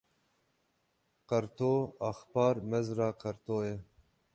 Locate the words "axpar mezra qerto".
2.09-3.57